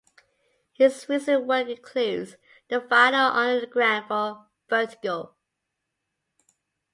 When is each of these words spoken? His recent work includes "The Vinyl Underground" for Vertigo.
His 0.73 1.07
recent 1.07 1.45
work 1.45 1.67
includes 1.67 2.35
"The 2.69 2.79
Vinyl 2.79 3.35
Underground" 3.35 4.07
for 4.07 4.47
Vertigo. 4.67 5.35